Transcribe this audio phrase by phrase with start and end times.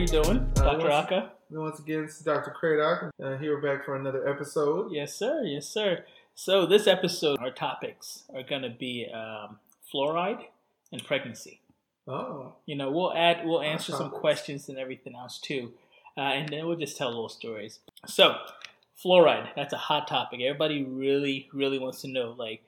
[0.00, 0.90] you doing, Uh, Dr.
[0.90, 1.28] Aka?
[1.50, 2.54] Once again, this is Dr.
[2.58, 3.10] Kradock.
[3.22, 4.90] Uh, here we're back for another episode.
[4.92, 5.42] Yes, sir.
[5.44, 6.04] Yes, sir.
[6.34, 9.58] So this episode, our topics are going to be um,
[9.92, 10.44] fluoride
[10.90, 11.60] and pregnancy.
[12.08, 15.72] Oh, You know, we'll add, we'll answer some questions and everything else too,
[16.16, 17.80] uh, and then we'll just tell little stories.
[18.06, 18.36] So,
[19.04, 20.40] fluoride, that's a hot topic.
[20.40, 22.62] Everybody really, really wants to know, like,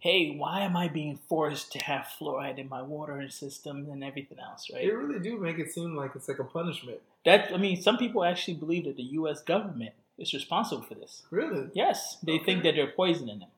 [0.00, 4.38] hey, why am I being forced to have fluoride in my water system and everything
[4.38, 4.84] else, right?
[4.84, 6.98] they really do make it seem like it's like a punishment.
[7.24, 9.42] That I mean, some people actually believe that the U.S.
[9.42, 11.22] government is responsible for this.
[11.30, 11.68] Really?
[11.74, 13.48] Yes, they think that they're poisoning them.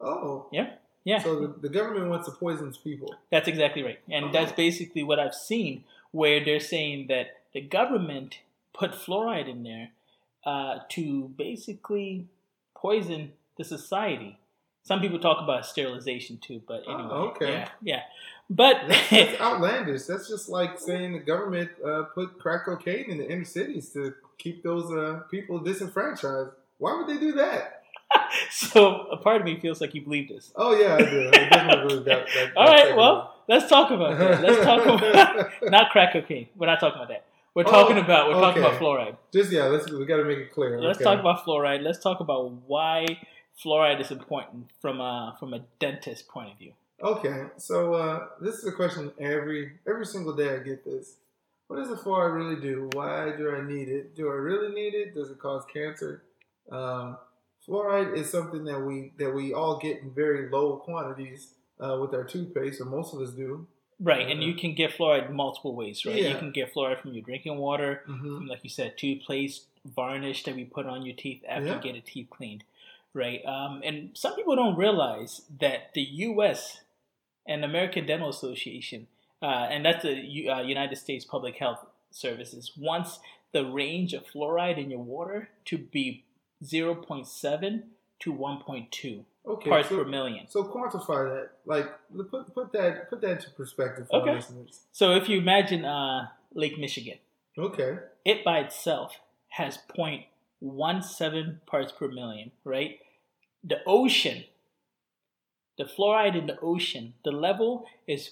[0.00, 0.46] Oh.
[0.52, 0.70] Yeah,
[1.04, 3.14] yeah, So the, the government wants to poison people.
[3.30, 4.32] that's exactly right, and Oh.
[4.32, 8.38] that's basically what I've seen, where they're saying that the government
[8.72, 9.90] put fluoride in there
[10.46, 12.26] uh, to basically
[12.74, 14.38] poison the society.
[14.82, 17.52] Some people talk about sterilization too, but Oh, anyway, okay.
[17.52, 18.00] yeah, yeah.
[18.48, 20.02] But That's, that's outlandish.
[20.04, 24.14] That's just like saying the government uh, put crack cocaine in the inner cities to
[24.38, 26.50] keep those uh, people disenfranchised.
[26.78, 27.82] Why would they do that?
[28.50, 30.50] so a part of me feels like you believe this.
[30.56, 31.28] Oh yeah, I do.
[31.28, 32.26] I definitely believe that.
[32.34, 34.42] that All right, well, let's talk about that.
[34.42, 36.48] Let's talk about not crack cocaine.
[36.56, 37.26] We're not talking about that.
[37.54, 39.16] We're Oh, talking about we're talking about fluoride.
[39.32, 40.80] Just yeah, let's we got to make it clear.
[40.80, 41.04] Let's okay.
[41.04, 41.82] talk about fluoride.
[41.82, 43.06] Let's talk about why
[43.62, 46.72] fluoride is important from a from a dentist point of view.
[47.02, 51.16] Okay, so uh, this is a question every every single day I get this.
[51.68, 52.90] What does the fluoride really do?
[52.92, 54.16] Why do I need it?
[54.16, 55.14] Do I really need it?
[55.14, 56.24] Does it cause cancer?
[56.70, 57.16] Um,
[57.66, 62.12] fluoride is something that we that we all get in very low quantities uh, with
[62.14, 63.66] our toothpaste, or most of us do.
[64.02, 66.16] Right, and you can get fluoride multiple ways, right?
[66.16, 66.30] Yeah.
[66.30, 70.42] You can get fluoride from your drinking water, hmm from, like you said, toothpaste, varnish
[70.44, 71.74] that we put on your teeth after Yeah.
[71.76, 72.64] you get a teeth cleaned,
[73.14, 73.40] right?
[73.44, 76.78] Um, and some people don't realize that the U.S.
[77.46, 79.06] and American Dental Association,
[79.42, 83.20] uh, and that's the U- uh, United States Public Health Services, wants
[83.52, 86.24] the range of fluoride in your water to be
[86.64, 87.82] 0.7
[88.20, 90.46] to 1.2 Okay, parts so, per million.
[90.48, 91.50] so quantify that.
[91.64, 91.86] Like
[92.30, 94.34] put put that put that into perspective for Okay.
[94.34, 94.82] listeners.
[94.92, 97.16] So if you imagine uh, Lake Michigan,
[97.58, 97.98] Okay.
[98.26, 99.14] it by itself
[99.48, 99.78] has
[100.62, 102.98] 0.17 parts per million, right?
[103.64, 104.44] The ocean,
[105.78, 108.30] the fluoride in the ocean, the level is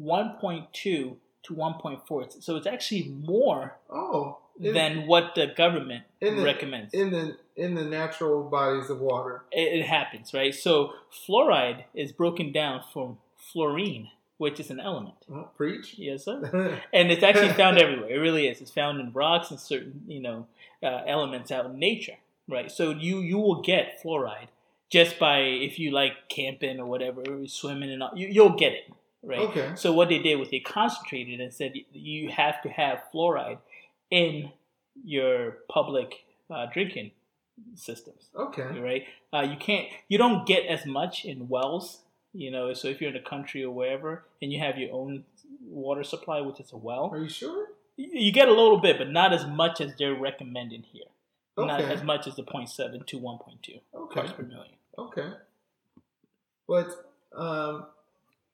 [0.00, 1.16] 1.2 to
[1.54, 2.42] 1.4.
[2.42, 4.38] So it's actually more Oh.
[4.60, 6.92] in- than what the government in the- recommends.
[6.94, 9.44] in the in the natural bodies of water.
[9.52, 10.54] it, it happens, right?
[10.54, 14.10] So fluoride is broken down from fluorine,
[14.40, 15.16] which is an element.
[15.30, 15.96] Oh, preach.
[15.98, 16.80] Yes, sir.
[16.94, 18.08] and it's actually found everywhere.
[18.08, 18.60] It really is.
[18.62, 20.46] It's found in rocks and certain, you know,
[20.82, 22.16] uh, elements out in nature,
[22.48, 22.70] right?
[22.72, 24.48] So you you will get fluoride
[24.88, 28.72] just by if you like camping or whatever, or swimming and all, you, you'll get
[28.72, 28.90] it,
[29.22, 29.40] right?
[29.40, 29.72] Okay.
[29.74, 33.58] So what they did was they concentrated and said you have to have fluoride
[34.10, 34.50] in
[35.04, 37.10] your public uh, drinking
[37.74, 38.80] systems Okay.
[38.80, 39.04] right?
[39.32, 41.98] Uh, you can't, you don't get as much in wells,
[42.32, 42.72] you know.
[42.74, 45.24] So if you're in a country or wherever, and you have your own
[45.66, 47.68] water supply, which is a well, Are you sure?
[47.96, 51.04] you get a little bit, but not as much as they're recommending here.
[51.58, 51.66] Okay.
[51.66, 54.14] Not as much as the 0.7 to 1.2 Okay.
[54.20, 54.74] parts per million.
[54.96, 55.28] Okay.
[56.66, 56.88] But
[57.36, 57.86] um,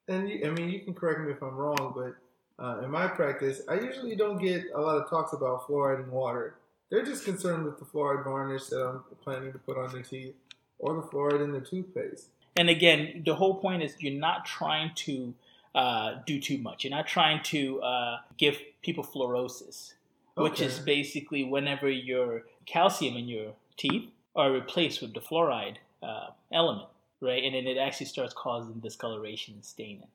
[0.08, 2.14] and you, I mean, you can correct me if I'm wrong, but
[2.62, 6.10] uh, in my practice, I usually don't get a lot of talks about fluoride in
[6.10, 6.56] water.
[6.90, 10.34] They're just concerned with the fluoride varnish that I'm planning to put on their teeth,
[10.78, 12.28] or the fluoride in their toothpaste.
[12.56, 15.34] And again, the whole point is you're not trying to
[15.74, 16.84] uh, do too much.
[16.84, 19.92] You're not trying to uh, give people fluorosis,
[20.36, 26.28] which is basically whenever your calcium in your teeth are replaced with the fluoride uh,
[26.52, 26.88] element,
[27.20, 27.44] right?
[27.44, 30.08] And then it actually starts causing discoloration and staining.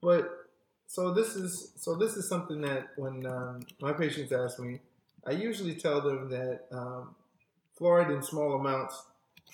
[0.00, 0.30] But
[0.86, 4.80] so this is so this is something that when um, my patients ask me,
[5.26, 7.14] I usually tell them that um,
[7.78, 9.02] fluoride in small amounts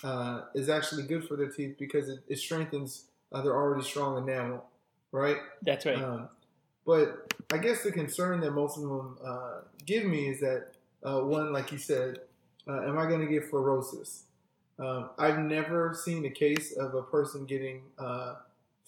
[0.02, 4.18] uh, is actually good for their teeth because it, it strengthens uh, their already strong
[4.18, 4.64] enamel,
[5.12, 5.38] right?
[5.62, 6.02] That's right.
[6.02, 6.28] Um,
[6.86, 10.68] but I guess the concern that most of them uh, give me is that
[11.02, 12.20] uh, one, like you said,
[12.68, 14.22] uh, am I going to get fluorosis?
[14.78, 18.36] Um, I've never seen a case of a person getting uh,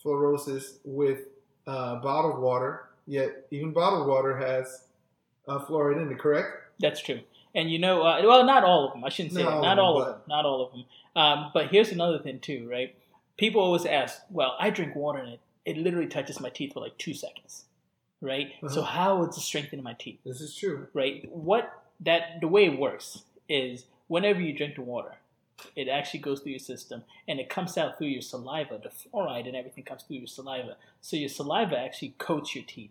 [0.04, 1.20] fluorosis with
[1.66, 2.84] uh, bottled water.
[3.06, 4.84] Yet even bottled water has
[5.46, 6.18] uh, fluoride in it.
[6.18, 6.48] Correct?
[6.78, 7.20] That's true.
[7.54, 9.04] And you know, uh, well, not all of them.
[9.04, 10.22] I shouldn't say all Not of all them, of them.
[10.28, 10.84] Not all of them.
[11.16, 12.94] Um, but here's another thing too, right?
[13.36, 16.80] People always ask, "Well, I drink water and it it literally touches my teeth for
[16.80, 17.66] like two seconds,
[18.22, 18.52] right?
[18.68, 18.90] So Uh-huh.
[18.92, 20.88] how is it strengthening my teeth, This is true.
[20.94, 21.28] right?
[21.30, 25.16] What that the way it works is whenever you drink the water,
[25.76, 28.78] it actually goes through your system and it comes out through your saliva.
[28.82, 30.76] The fluoride and everything comes through your saliva.
[31.02, 32.90] So your saliva actually coats your teeth.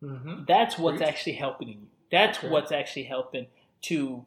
[0.00, 1.08] hmm That's what's Preach.
[1.08, 1.76] actually helping you,
[2.10, 2.48] That's Okay.
[2.48, 3.46] what's actually helping
[3.82, 4.24] to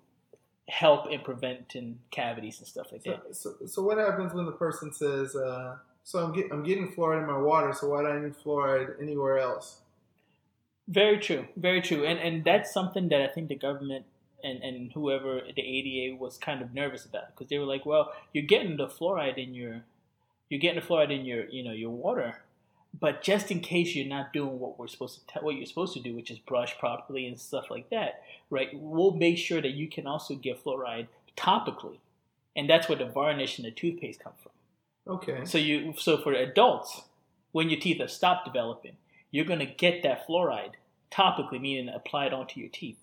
[0.68, 3.36] help in preventing cavities and stuff like So, that.
[3.36, 7.22] so, so what happens when the person says, uh, "So I'm, get, I'm getting fluoride
[7.22, 9.81] in my water, so why do I need fluoride anywhere else?"
[10.88, 14.06] Very true, very true, and and that's something that I think the government
[14.44, 18.12] and and whoever the ADA was kind of nervous about because they were like, well,
[18.34, 19.84] you're getting the fluoride in your,
[20.50, 22.42] you're getting the fluoride in your you know your water,
[22.98, 25.94] but just in case you're not doing what we're supposed to tell what you're supposed
[25.94, 28.70] to do, which is brush properly and stuff like that, right?
[28.74, 31.08] We'll make sure that you can also get fluoride
[31.38, 31.98] topically,
[32.56, 34.52] and that's where the varnish and the toothpaste come from.
[35.16, 35.46] Okay.
[35.46, 37.02] So you so for adults,
[37.52, 38.98] when your teeth have stopped developing,
[39.32, 40.74] you're gonna get that fluoride
[41.12, 42.98] topically, meaning applied onto your teeth.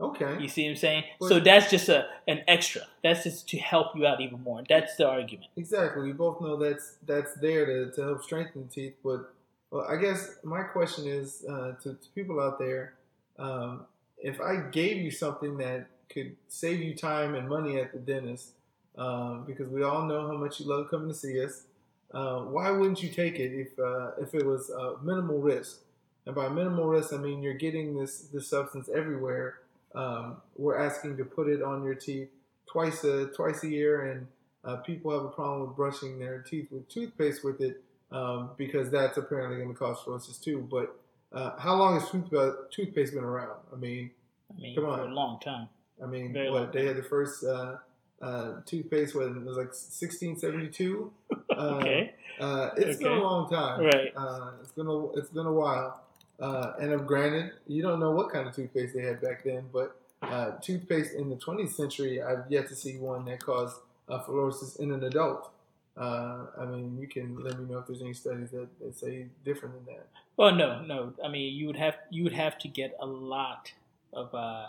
[0.00, 0.38] Okay.
[0.40, 1.04] You see what I'm saying?
[1.20, 2.82] But- so that's just a an extra.
[3.02, 4.62] That's just to help you out even more.
[4.68, 5.48] That's the argument.
[5.56, 6.02] Exactly.
[6.02, 8.94] We both know that's that's there to, to help strengthen the teeth.
[9.04, 9.32] But
[9.70, 12.94] well, I guess my question is uh, to, to people out there:
[13.38, 13.86] um,
[14.18, 18.50] if I gave you something that could save you time and money at the dentist,
[18.98, 21.64] um, because we all know how much you love coming to see us,
[22.12, 25.82] uh, why wouldn't you take it if uh, if it was uh, minimal risk?
[26.26, 29.58] And by minimal risk, I mean you're getting this this substance everywhere.
[29.94, 32.28] Um, we're asking to put it on your teeth
[32.66, 34.26] twice a twice a year, and
[34.64, 38.90] uh, people have a problem with brushing their teeth with toothpaste with it um, because
[38.90, 40.66] that's apparently going to cause fluorosis too.
[40.70, 40.96] But
[41.32, 42.30] uh, how long has tooth,
[42.70, 43.58] toothpaste been around?
[43.72, 44.10] I mean,
[44.56, 45.00] I mean, Come for on.
[45.10, 45.68] a long time.
[46.02, 47.76] I mean, Very what they had the first uh,
[48.20, 51.12] uh, toothpaste when it was like 1672.
[51.30, 52.12] Uh, Okay.
[52.40, 53.80] uh, it's been a long time.
[53.80, 54.12] Uh, Right.
[54.60, 56.02] it's been a it's been a while.
[56.40, 59.64] Uh, and uh, granted, you don't know what kind of toothpaste they had back then,
[59.72, 63.76] but uh, toothpaste in the 20th century, I've yet to see one that caused
[64.08, 65.50] uh, fluorosis in an adult.
[65.96, 69.26] Uh, I mean, you can let me know if there's any studies that, that say
[69.44, 70.06] different than that.
[70.36, 71.12] Well, no, no.
[71.24, 73.72] I mean, you would have you would have to get a lot
[74.12, 74.66] of uh,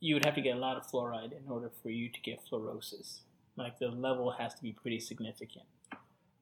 [0.00, 2.40] you would have to get a lot of fluoride in order for you to get
[2.50, 3.18] fluorosis.
[3.56, 5.66] Like the level has to be pretty significant.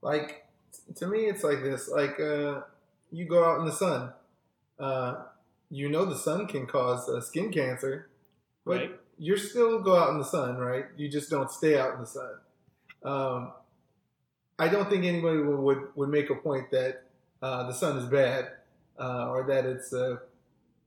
[0.02, 0.46] Like
[0.96, 2.60] to me, it's like this: like uh,
[3.10, 4.12] you go out in the sun,
[4.82, 5.22] uh,
[5.70, 8.08] you know the sun can cause uh, skin cancer,
[8.66, 9.00] but Right.
[9.18, 10.86] you still go out in the sun, right?
[10.96, 12.32] You just don't stay out in the sun.
[13.04, 13.52] Um,
[14.58, 17.04] I don't think anybody would would, would make a point that
[17.40, 18.48] uh, the sun is bad
[18.98, 20.18] uh, or that it's uh,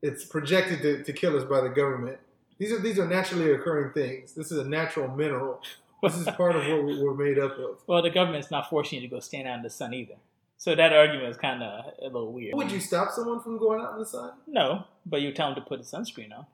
[0.01, 2.19] it's projected to, to kill us by the government.
[2.57, 4.33] These are these are naturally occurring things.
[4.33, 5.62] This is a natural mineral.
[6.03, 7.80] This is part of what we're made up of.
[7.88, 10.15] Well, the government's not forcing you to go stand out in the sun either.
[10.57, 12.56] So that argument is kind of a little weird.
[12.56, 14.31] Would you stop someone from going out in the sun?
[14.48, 16.46] No, but you tell them to put a sunscreen on,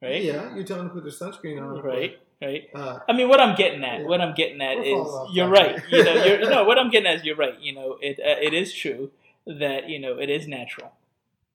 [0.00, 0.22] right?
[0.22, 1.82] Yeah, you tell them to put their sunscreen on.
[1.82, 2.18] Right.
[2.40, 2.68] Right.
[2.74, 4.06] Uh, I mean, what I'm getting at, Yeah.
[4.06, 5.82] what I'm getting at We're is, you're right.
[5.90, 7.58] You know, you're, no, what I'm getting at is you're right.
[7.60, 9.10] You know, it uh, it is true
[9.46, 10.92] that you know it is natural,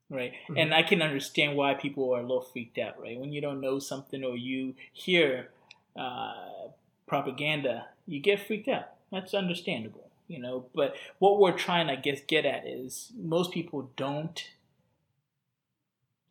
[0.10, 0.34] right?
[0.50, 0.60] Mhm.
[0.62, 3.20] And I can understand why people are a little freaked out, right?
[3.20, 5.50] When you don't know something or you hear
[5.96, 6.70] uh,
[7.08, 8.90] propaganda, you get freaked out.
[9.12, 10.66] That's understandable, you know.
[10.74, 14.42] But what we're trying, I guess, get at is most people don't.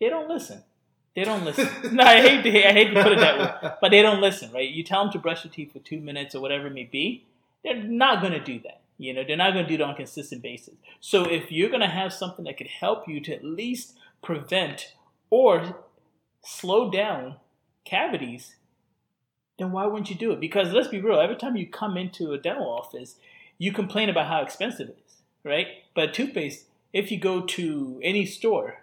[0.00, 0.64] They don't listen.
[1.14, 1.68] They don't listen.
[1.94, 4.52] no, I hate to I hate to put it that way but they don't listen,
[4.52, 4.68] right?
[4.68, 7.24] You tell them to brush your teeth for two minutes or whatever it may be,
[7.64, 8.80] they're not going to do that.
[8.98, 10.74] You know, they're not going to do that on a consistent basis.
[11.00, 14.94] So if you're going to have something that could help you to at least prevent
[15.30, 15.78] or
[16.44, 17.36] slow down
[17.84, 18.56] cavities,
[19.58, 20.40] then why wouldn't you do it?
[20.40, 23.16] Because let's be real, every time you come into a dental office,
[23.60, 25.14] you complain about how expensive it is,
[25.44, 25.66] right?
[25.94, 28.80] But toothpaste, if you go to any store,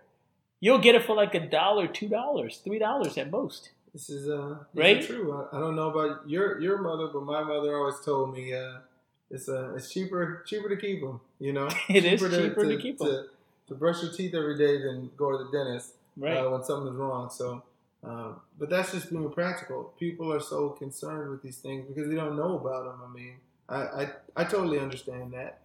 [0.62, 3.72] you'll get it for like a dollar, two dollars, three dollars at most.
[3.94, 4.98] This is uh, this Right?
[5.00, 5.34] is true.
[5.52, 8.78] I, I don't know about your your mother, but my mother always told me uh,
[9.32, 11.20] it's uh, it's cheaper cheaper to keep them.
[11.40, 13.08] You know, It is cheaper to keep 'em.
[13.08, 13.26] to,
[13.70, 16.38] to brush your teeth every day than go to the dentist Right.
[16.38, 17.30] uh, when something's wrong.
[17.30, 17.62] So,
[18.04, 19.94] um, but that's just being practical.
[20.00, 23.00] People are so concerned with these things because they don't know about them.
[23.08, 23.36] I mean,
[23.70, 25.60] I I, I totally understand that.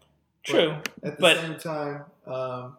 [0.45, 0.77] True.
[1.05, 2.77] At the But- same time, um,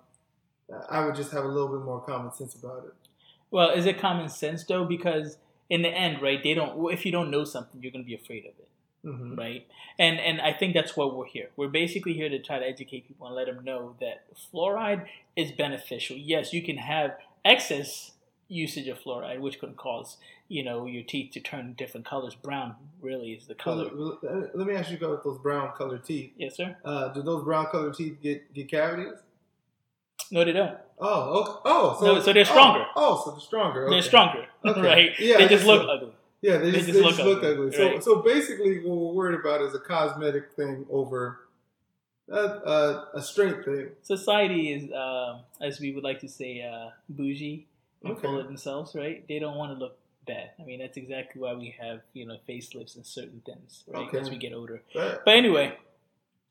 [0.89, 2.94] I would just have a little bit more common sense about it.
[3.51, 4.86] Well, is it common sense though?
[4.86, 5.38] Because
[5.70, 6.92] in the end, right, they don't.
[6.92, 8.68] If you don't know something, you're going to be afraid of it,
[9.03, 9.68] hmm right?
[10.00, 11.50] And and I think that's why we're here.
[11.56, 15.51] We're basically here to try to educate people and let them know that fluoride is
[15.51, 16.18] beneficial.
[16.18, 18.12] Yes, you can have excess
[18.48, 20.18] usage of fluoride, which can cause
[20.53, 22.36] you know your teeth to turn different colors.
[22.36, 23.89] Brown really is the color.
[23.93, 26.31] Let- let me ask you about those brown colored teeth.
[26.38, 26.77] Yes, sir.
[26.86, 29.17] Uh, do those brown colored teeth get, get cavities?
[30.31, 30.77] No, they don't.
[31.00, 31.60] Oh, okay.
[31.65, 32.86] oh, so No, so they're stronger.
[32.95, 33.89] Oh, oh, so they're stronger.
[33.89, 34.81] They're stronger, Okay.
[34.81, 35.12] right?
[35.19, 35.89] Yeah, they just look so.
[35.89, 36.13] ugly.
[36.41, 37.72] Yeah, they They just, just they look just look ugly, ugly.
[37.77, 38.03] So, right.
[38.03, 41.39] so basically, what we're worried about is a cosmetic thing over
[42.29, 43.89] a, a, a strength thing.
[44.03, 47.65] Society is, uh, as we would like to say, uh, bougie
[48.05, 48.27] Okay.
[48.27, 49.25] of themselves, right?
[49.29, 50.51] They don't want to look bad.
[50.60, 54.08] I mean, that's exactly why we have you know facelifts and certain things, right?
[54.08, 54.20] Okay.
[54.20, 54.82] As we get older.
[54.94, 55.77] But, But anyway,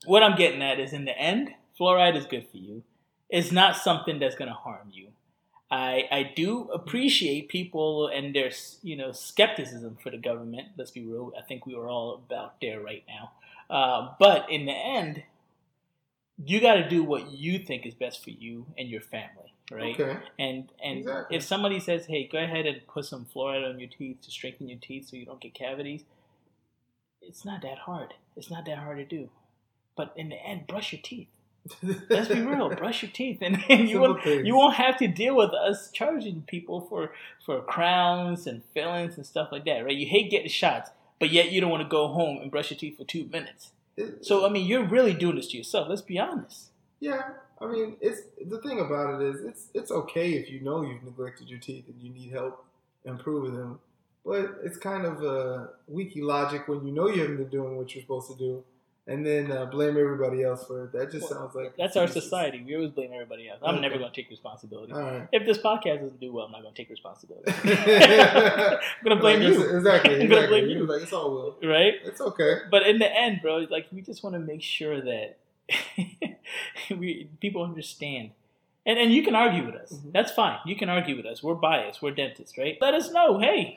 [0.05, 2.83] what I'm getting at is in the end, fluoride is good for you.
[3.29, 5.09] It's not something that's going to harm you.
[5.71, 8.51] I I do appreciate people and their
[8.83, 10.69] you know skepticism for the government.
[10.77, 11.33] Let's be real.
[11.39, 13.33] I think we are all about there right now.
[13.75, 15.23] Uh, but in the end,
[16.45, 19.99] you got to do what you think is best for you and your family, right?
[19.99, 20.19] okay.
[20.39, 21.37] And and Exactly.
[21.37, 24.69] if somebody says, "Hey, go ahead and put some fluoride on your teeth to strengthen
[24.69, 26.05] your teeth so you don't get cavities,"
[27.21, 28.15] it's not that hard.
[28.37, 29.31] It's not that hard to do.
[29.97, 31.29] But in the end, brush your teeth.
[32.09, 32.71] Let's be real.
[32.77, 34.47] brush your teeth, and, and you won't things.
[34.47, 37.13] you won't have to deal with us charging people for
[37.45, 39.95] for crowns and fillings and stuff like that, right?
[39.95, 40.91] You hate getting shots,
[41.21, 43.73] but yet you don't want to go home and brush your teeth for two minutes.
[44.23, 45.89] So I mean, you're really doing this to yourself.
[45.89, 46.71] Let's be honest.
[46.99, 47.23] Yeah,
[47.63, 51.03] I mean, it's the thing about it is it's it's okay if you know you've
[51.05, 52.65] neglected your teeth and you need help
[53.05, 53.79] improving them,
[54.25, 57.95] but it's kind of a weaky logic when you know you haven't been doing what
[57.95, 58.63] you're supposed to do,
[59.07, 60.93] and then uh, blame everybody else for it.
[60.93, 62.63] That just Well, sounds like That's our society.
[62.65, 63.59] We always blame everybody else.
[63.63, 63.83] I'm Okay.
[63.83, 64.93] never going to take responsibility.
[64.93, 65.27] Right.
[65.33, 67.51] If this podcast doesn't do well, I'm not going to take responsibility.
[67.65, 70.15] I'm going to blame you, Exactly.
[70.17, 70.61] I'm exactly.
[70.61, 70.87] blame you.
[70.87, 71.57] Like it's all will.
[71.69, 71.95] right?
[72.05, 72.59] It's okay.
[72.71, 75.37] But in the end, bro, like we just want to make sure that
[76.91, 78.31] we people understand.
[78.85, 79.93] And and you can argue with us.
[79.93, 80.13] Mhm.
[80.13, 80.59] That's fine.
[80.67, 81.43] You can argue with us.
[81.43, 82.03] We're biased.
[82.03, 82.77] We're dentists, right?
[82.81, 83.39] Let us know.
[83.39, 83.75] Hey,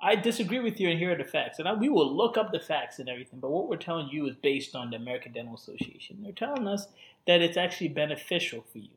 [0.00, 1.58] I disagree with you, and here are the facts.
[1.58, 3.40] And I, we will look up the facts and everything.
[3.40, 6.18] But what we're telling you is based on the American Dental Association.
[6.22, 6.88] They're telling us
[7.26, 8.90] that it's actually beneficial for you.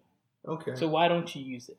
[0.48, 0.76] Okay.
[0.76, 1.78] So why don't you use it?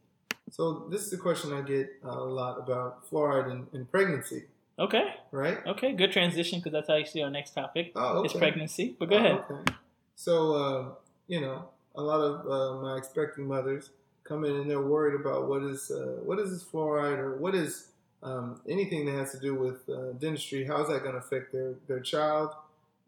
[0.50, 4.44] So this is a question I get a lot about fluoride in, in pregnancy,
[4.78, 5.14] Okay.
[5.30, 5.58] right?
[5.66, 5.92] Okay.
[5.92, 7.92] Good transition because that's actually our next topic.
[7.94, 8.38] Oh, okay.
[8.38, 8.96] pregnancy.
[8.98, 9.44] But go ahead.
[9.48, 9.72] Oh, okay.
[10.16, 10.88] So, uh,
[11.26, 13.90] you know, a lot of uh, my expecting mothers
[14.24, 17.54] come in and they're worried about what is uh, what is this fluoride or what
[17.54, 17.88] is
[18.22, 20.64] um, anything that has to do with uh, dentistry.
[20.64, 22.50] How's that going to affect their their child?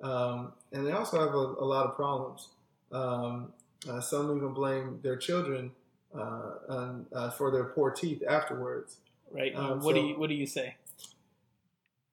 [0.02, 2.48] Um, and they also have a, a lot of problems.
[2.92, 3.52] Um,
[3.88, 5.70] uh, some even blame their children
[6.14, 8.96] uh, on, uh, for their poor teeth afterwards.
[9.30, 9.54] Right.
[9.54, 10.76] Um, what do you What do you say?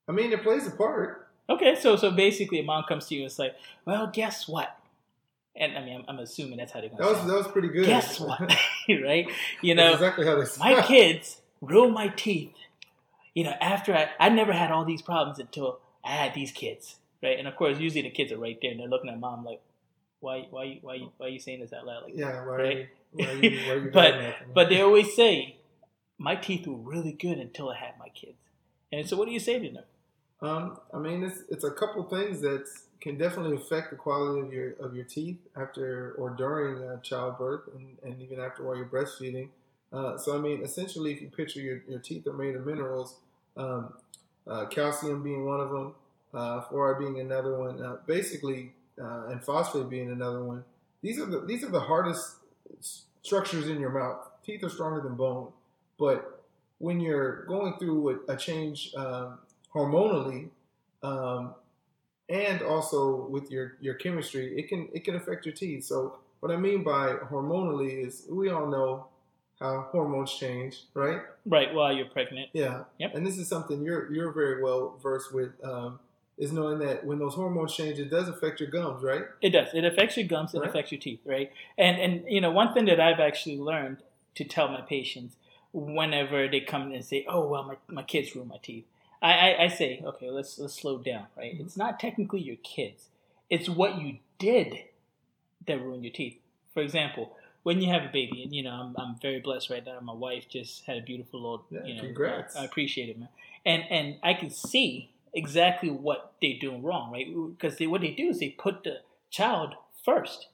[0.08, 1.30] I mean, it plays a part.
[1.50, 3.56] Okay, so so basically, a mom comes to you and it's like,
[3.86, 4.78] "Well, guess what?"
[5.56, 7.30] And I mean, I'm, I'm assuming that's how they're That going to was sound.
[7.30, 7.86] that was pretty good.
[7.86, 8.40] Guess what?
[8.90, 9.28] right?
[9.62, 12.54] You That's know, exactly how they my kids ruined my teeth.
[13.34, 16.98] You know, after I, I never had all these problems until I had these kids,
[17.24, 17.38] right?
[17.40, 19.62] And of course, usually the kids are right there and they're looking at mom like,
[20.20, 22.68] "Why, why, why, why are you saying this out loud?" Like, Yeah, why, Right?
[22.68, 25.58] are you, why are you, why are you But- but they always say,
[26.18, 28.38] "My teeth were really good until I had my kids."
[28.92, 29.84] And so, what do you say to them?
[30.42, 32.66] Um, I mean, it's it's a couple things that
[33.02, 37.62] can definitely affect the quality of your of your teeth after or during uh, childbirth,
[37.76, 39.50] and, and even after while you're breastfeeding.
[39.92, 43.18] Uh, so, I mean, essentially, if you picture your, your teeth are made of minerals,
[43.58, 43.94] um,
[44.48, 45.94] uh, calcium being one of them,
[46.34, 50.64] uh, fluoride being another one, uh, basically, uh, and phosphate being another one.
[51.02, 52.36] These are the these are the hardest
[53.22, 54.30] structures in your mouth.
[54.46, 55.52] Teeth are stronger than bone,
[56.00, 56.44] but
[56.78, 59.40] when you're going through a, a change um,
[59.74, 60.50] hormonally,
[61.04, 61.54] um,
[62.32, 65.84] and also with your your chemistry, it can it can affect your teeth.
[65.86, 69.08] So what I mean by hormonally is we all know
[69.60, 71.22] how hormones change, right?
[71.46, 72.50] Right while you're pregnant.
[72.54, 72.86] Yeah.
[72.98, 73.16] Yep.
[73.16, 75.52] And this is something you're you're very well versed with.
[75.64, 76.00] Um,
[76.38, 79.26] is knowing that when those hormones change, it does affect your gums, right?
[79.42, 79.68] It does.
[79.76, 80.56] It affects your gums.
[80.56, 80.70] It Right.
[80.70, 81.52] affects your teeth, right?
[81.78, 83.98] And and you know one thing that I've actually learned
[84.36, 85.36] to tell my patients
[85.74, 88.86] whenever they come in and say, "Oh well, my, my kids ruined my teeth,"
[89.22, 91.56] I, I, I say, "Okay, let's let's slow down, right?
[91.60, 93.10] It's not technically your kids.
[93.50, 94.80] It's what you did
[95.68, 96.38] that ruined your teeth.
[96.74, 99.86] For example." When you have a baby, and you know, I'm, I'm very blessed right
[99.86, 100.00] now.
[100.02, 102.56] My wife just had a beautiful little, Yeah, you know, congrats.
[102.56, 103.30] I appreciate it, man.
[103.64, 107.28] And and I can see exactly what they're doing wrong, right?
[107.28, 110.48] Because they, what they do is they put the child first.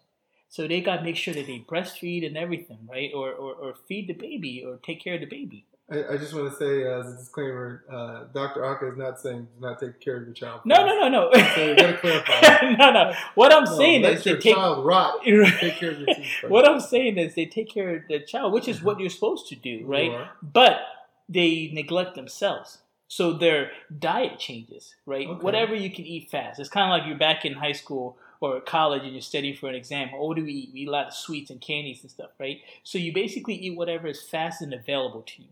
[0.49, 3.11] So they got to make sure that they breastfeed and everything, right?
[3.13, 5.65] Or, or, or feed the baby or take care of the baby.
[5.89, 8.65] I, I just want to say uh, as a disclaimer, uh, Dr.
[8.65, 10.61] Aka is not saying do not take care of your child.
[10.65, 11.31] No, no, no, no.
[11.55, 12.71] So you gotta clarify.
[12.77, 13.13] no, no.
[13.35, 14.55] What I'm No, saying is they take.
[14.55, 15.19] child rot.
[15.23, 16.27] Take care of your teeth.
[16.49, 19.47] what I'm saying is they take care of the child, which is what you're supposed
[19.47, 20.27] to do, right?
[20.41, 20.81] But
[21.29, 22.79] they neglect themselves.
[23.09, 25.25] So their diet changes, right?
[25.27, 25.41] Okay.
[25.41, 26.59] Whatever you can eat fast.
[26.59, 29.69] It's kind of like you're back in high school or college and you're studying for
[29.69, 30.09] an exam.
[30.11, 30.69] What do we eat?
[30.73, 32.59] We eat a lot of sweets and candies and stuff, right?
[32.83, 35.47] So you basically eat whatever is fast and available to you.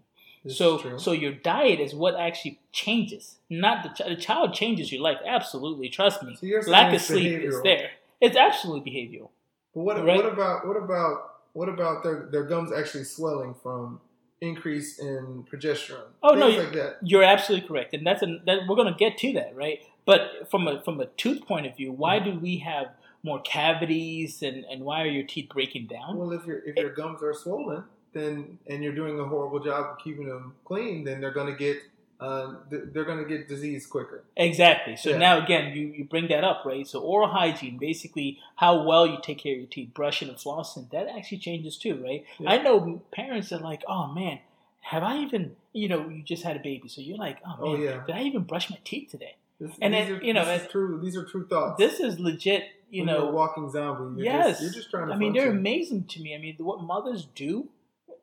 [0.47, 0.99] So true.
[0.99, 4.11] so your diet is what actually changes, not the child.
[4.17, 5.17] The child changes your life.
[5.25, 6.35] Absolutely, trust me.
[6.39, 7.91] So you're Lack of sleep is there.
[8.21, 9.29] It's absolutely behavioral.
[9.73, 10.17] But what, Right.
[10.17, 13.99] what about what about what about their, their gums actually swelling from
[14.41, 16.09] increase in progesterone.
[16.21, 16.97] Oh no, things you- like that.
[17.01, 19.79] You're absolutely correct, and that's a, that we're going to get to that, right?
[20.05, 22.31] But from a from a tooth point of view, why Mm-hmm.
[22.31, 22.87] do we have
[23.23, 26.17] more cavities, and, and why are your teeth breaking down?
[26.17, 27.83] Well, if your if your gums are swollen,
[28.15, 31.59] then and you're doing a horrible job of keeping them clean, then they're going to
[31.59, 31.77] get
[32.19, 34.23] uh, th- they're going to get disease quicker.
[34.37, 34.95] Exactly.
[34.95, 35.17] So Yeah.
[35.17, 36.87] now again, you, you bring that up, right?
[36.87, 40.89] So oral hygiene, basically how well you take care of your teeth, brushing and flossing,
[40.91, 42.23] that actually changes too, right?
[42.39, 42.51] Yeah.
[42.53, 44.39] I know parents are like, oh man,
[44.79, 47.73] have I even, you know, you just had a baby, so you're like, oh Oh,
[47.73, 48.03] man, yeah.
[48.07, 49.35] did I even brush my teeth today?
[49.59, 50.99] This, And then, are, you know, this true.
[51.03, 51.77] These are true thoughts.
[51.77, 53.31] This is legit, you When you're a know.
[53.31, 54.21] walking zombie.
[54.23, 55.13] You're Yes, just, you're just trying to.
[55.13, 56.33] I mean, they're amazing to me.
[56.35, 57.67] I mean, what mothers do,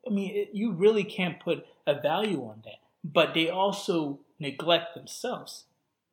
[0.06, 2.80] I mean, it, you really can't put a value on that.
[3.04, 5.64] But they also neglect themselves,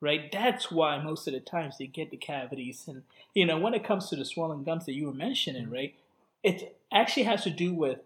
[0.02, 0.32] right?
[0.32, 2.86] That's why most of the times they get the cavities.
[2.88, 3.04] And,
[3.34, 5.96] you know, when it comes to the swollen gums that you were mentioning, right,
[6.44, 8.00] it actually has to do with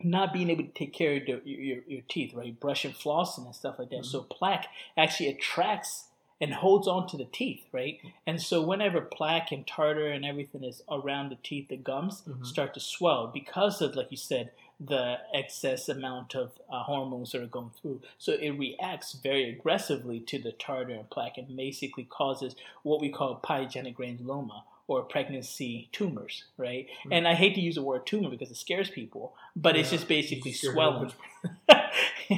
[0.00, 2.58] not being able to take care of your, your, your teeth, right?
[2.58, 4.04] Brushing, flossing, and stuff like that.
[4.04, 6.04] So plaque actually attracts
[6.40, 7.98] and holds on to the teeth, right?
[8.24, 12.46] And so whenever plaque and tartar and everything is around the teeth, the gums Mhm.
[12.46, 17.42] start to swell because of, like you said, the excess amount of uh, hormones that
[17.42, 18.00] are going through.
[18.16, 23.10] So it reacts very aggressively to the tartar and plaque and basically causes what we
[23.10, 26.86] call pyogenic granuloma or pregnancy tumors, right?
[27.04, 27.12] Mhm.
[27.12, 30.08] And I hate to use the word tumor because it scares people, but it's just
[30.08, 31.12] basically swelling.
[31.68, 31.90] yeah,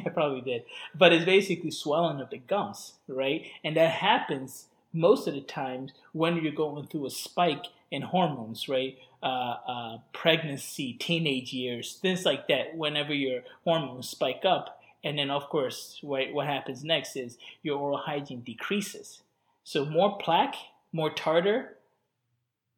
[0.05, 0.65] I probably did.
[0.95, 3.47] But it's basically swelling of the gums, right?
[3.63, 8.69] And that happens most of the times when you're going through a spike in hormones,
[8.69, 8.97] right?
[9.23, 12.77] Uh, uh, pregnancy, teenage years, things like that.
[12.77, 17.79] Whenever your hormones spike up, and then of course, what, what happens next is your
[17.79, 19.23] oral hygiene decreases.
[19.65, 20.57] So more plaque,
[20.93, 21.77] more tartar.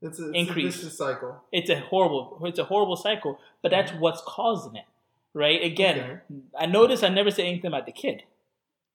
[0.00, 0.74] It's a, it's Increase.
[0.74, 1.42] a vicious cycle.
[1.52, 3.38] It's a horrible, it's a horrible cycle.
[3.62, 4.84] But that's what's causing it,
[5.32, 5.62] right?
[5.62, 6.40] Again, Okay.
[6.58, 8.24] I notice I never say anything about the kid,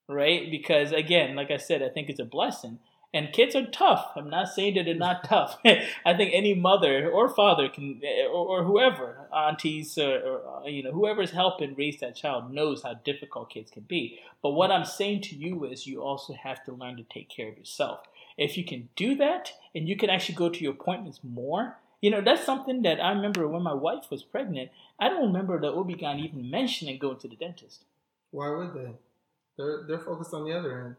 [0.10, 0.52] right?
[0.52, 2.80] Because again, like I said, I think it's a blessing.
[3.13, 4.12] And kids are tough.
[4.15, 5.58] I'm not saying that they're not tough.
[6.06, 10.84] I think any mother or father can, or, or whoever, aunties or, or uh, you
[10.84, 14.20] know whoever's helping raise that child knows how difficult kids can be.
[14.43, 17.50] But what I'm saying to you is, you also have to learn to take care
[17.50, 18.02] of yourself.
[18.38, 22.12] If you can do that, and you can actually go to your appointments more, you
[22.12, 24.70] know that's something that I remember when my wife was pregnant.
[25.00, 27.86] I don't remember the OB-GYN even mentioning going to the dentist.
[28.32, 28.91] Why would they?
[29.58, 30.96] They're they're focused on the other end.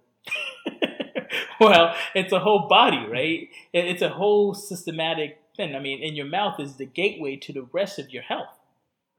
[1.61, 3.49] well, it's a whole body, right?
[3.73, 5.75] It's a whole systematic thing.
[5.75, 8.55] I mean, in your mouth is the gateway to the rest of your health,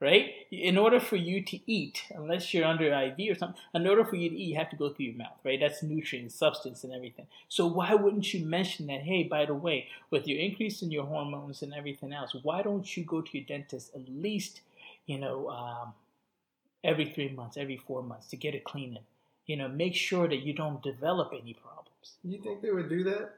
[0.00, 0.30] right?
[0.50, 4.16] In order for you to eat, unless you're under IV or something, in order for
[4.16, 5.60] you to eat, you have to go through your mouth, right?
[5.60, 7.26] That's nutrient, substance, and everything.
[7.48, 9.02] So why wouldn't you mention that?
[9.02, 12.96] Hey, by the way, with your increase in your hormones and everything else, why don't
[12.96, 14.62] you go to your dentist at least,
[15.06, 15.94] you know, um,
[16.84, 19.04] every three months, every four months to get it cleaning?
[19.46, 21.79] You know, make sure that you don't develop any problems.
[22.22, 23.32] You think they would do that?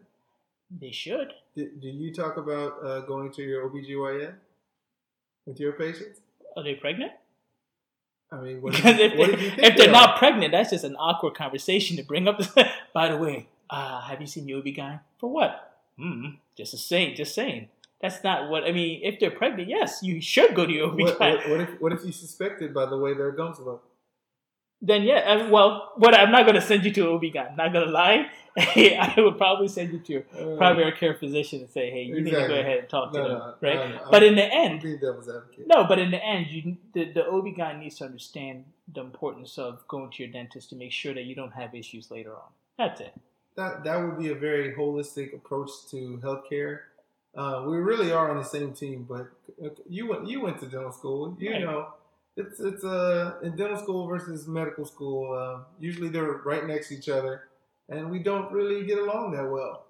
[0.80, 1.32] They should.
[1.56, 4.34] Do, do you talk about uh, going to your OBGYN
[5.46, 6.20] with your patients?
[6.56, 7.12] Are they pregnant?
[8.30, 10.52] I mean, what, Because if, what they, did you think if they're they not pregnant,
[10.52, 12.40] that's just an awkward conversation to bring up.
[12.94, 15.00] By the way, uh, have you seen your OB-GYN?
[15.18, 15.74] For what?
[15.98, 17.68] Mm, just a saying, just saying.
[18.00, 20.98] That's not what, I mean, if they're pregnant, yes, you should go to your OB-GYN.
[20.98, 23.84] What, what, what if what if you suspected by the way their gums look?
[24.84, 27.50] Then yeah, I, well, what I'm not going to send you to OB-GYN.
[27.52, 28.26] I'm not going to lie.
[28.58, 32.20] I would probably send you to your Uh, primary care physician and say, hey, you
[32.20, 33.76] need to go ahead and talk to them, no, right?
[33.76, 34.00] no, no.
[34.10, 35.66] But I'm- in the end, being devil's advocate.
[35.68, 39.86] No, but in the end, you the, the OB-GYN needs to understand the importance of
[39.88, 42.50] going to your dentist to make sure that you don't have issues later on.
[42.76, 43.14] That's it.
[43.56, 46.74] that that would be a very holistic approach to healthcare.
[47.34, 49.26] Uh, we really are on the same team, but
[49.88, 51.36] you went you went to dental school.
[51.38, 51.60] You Right.
[51.62, 51.80] know,
[52.36, 55.32] it's it's uh, in dental school versus medical school.
[55.32, 57.48] Uh, usually they're right next to each other,
[57.88, 59.84] and we don't really get along that well.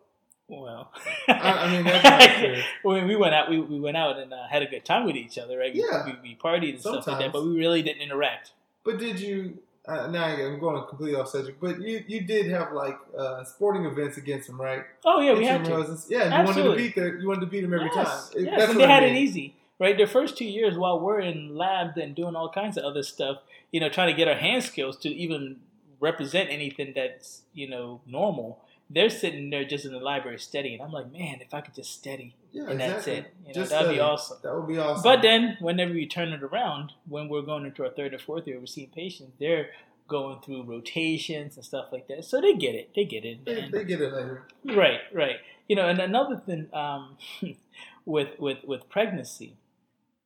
[0.48, 0.90] Well,
[1.28, 4.62] I, I mean, that's when we went out, we, we went out and uh, had
[4.62, 5.72] a good time with each other, right?
[5.72, 6.04] We, Yeah.
[6.04, 8.52] we, we partied and stuff like that, but we really didn't interact.
[8.84, 9.58] But did you?
[9.86, 13.84] Uh, now I'm going completely off subject, but you you did have like uh, sporting
[13.86, 14.84] events against them, right?
[15.04, 15.98] Oh yeah, we had to.
[16.08, 18.44] Yeah, and you wanted to beat their, you wanted to beat them every yes, time.
[18.44, 19.16] Yes, that's and they I had mean.
[19.16, 19.98] it easy, right?
[19.98, 23.38] The first two years while we're in labs and doing all kinds of other stuff,
[23.72, 25.56] you know, trying to get our hand skills to even
[25.98, 28.60] represent anything that's you know normal.
[28.88, 30.80] They're sitting there just in the library studying.
[30.80, 33.32] I'm like, man, if I could just study, Yeah, and that's it.
[33.40, 34.36] You know, Just that'd be awesome.
[34.42, 35.02] That would be awesome.
[35.02, 38.46] But then, whenever you turn it around, when we're going into our third or fourth
[38.46, 39.32] year, we're seeing patients.
[39.40, 39.70] They're
[40.08, 42.90] going through rotations and stuff like that, so they get it.
[42.94, 43.46] They get it.
[43.46, 44.46] they, they get it later.
[44.64, 45.36] right, right.
[45.68, 47.16] You know, and another thing um,
[48.04, 49.56] with with with pregnancy,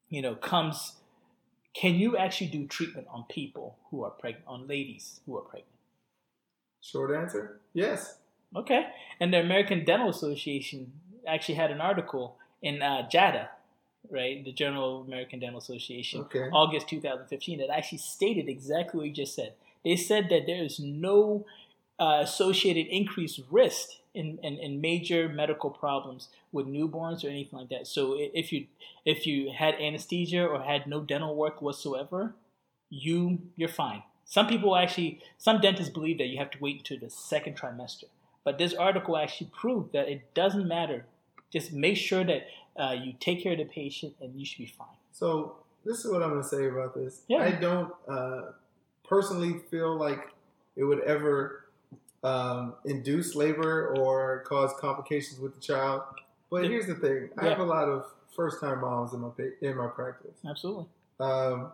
[0.09, 0.95] you know, comes
[1.75, 5.69] can you actually do treatment on people who are pregnant, on ladies who are pregnant?
[6.81, 8.19] Short answer: Yes.
[8.55, 8.87] Okay.
[9.21, 10.93] And the American Dental Association
[11.27, 13.51] actually had an article in uh, JADA,
[14.11, 16.49] right, the Journal of American Dental Association, Okay.
[16.53, 19.53] August 2015, that actually stated exactly what you just said.
[19.85, 21.45] They said that there is no
[21.99, 27.69] uh, associated increased risk in, in, in major medical problems with newborns or anything like
[27.69, 27.87] that.
[27.87, 28.67] So if you
[29.05, 32.35] if you had anesthesia or had no dental work whatsoever,
[32.91, 34.03] you you're fine.
[34.25, 38.05] Some people actually, some dentists believe that you have to wait until the second trimester.
[38.43, 41.05] But this article actually proved that it doesn't matter.
[41.53, 44.67] Just make sure that uh, you take care of the patient, and you should be
[44.67, 44.99] fine.
[45.13, 47.23] So this is what I'm going to say about this.
[47.29, 47.39] Yeah.
[47.39, 48.43] I don't uh,
[49.09, 50.35] personally feel like
[50.75, 51.66] it would ever
[52.25, 56.03] um, induce labor or cause complications with the child.
[56.51, 56.71] But Yeah.
[56.71, 57.51] here's the thing: I Yeah.
[57.51, 60.39] have a lot of first-time moms in my in my practice.
[60.49, 60.87] Absolutely.
[61.21, 61.73] Um,